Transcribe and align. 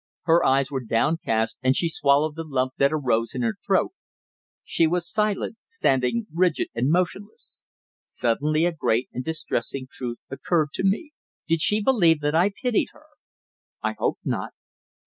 Her 0.23 0.43
eyes 0.43 0.71
were 0.71 0.83
downcast, 0.83 1.59
and 1.61 1.75
she 1.75 1.87
swallowed 1.87 2.35
the 2.35 2.43
lump 2.43 2.73
that 2.77 2.91
arose 2.91 3.35
in 3.35 3.43
her 3.43 3.53
throat. 3.63 3.91
She 4.63 4.87
was 4.87 5.07
silent, 5.07 5.57
standing 5.67 6.25
rigid 6.33 6.69
and 6.73 6.89
motionless. 6.89 7.61
Suddenly 8.07 8.65
a 8.65 8.71
great 8.71 9.09
and 9.13 9.23
distressing 9.23 9.87
truth 9.91 10.17
occurred 10.31 10.69
to 10.73 10.83
me. 10.83 11.11
Did 11.47 11.61
she 11.61 11.83
believe 11.83 12.19
that 12.21 12.33
I 12.33 12.49
pitied 12.49 12.87
her? 12.93 13.05
I 13.83 13.93
hoped 13.93 14.25
not. 14.25 14.53